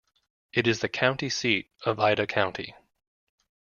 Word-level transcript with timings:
It 0.51 0.65
is 0.65 0.79
the 0.79 0.89
county 0.89 1.29
seat 1.29 1.69
of 1.85 1.99
Ida 1.99 2.25
County. 2.25 2.73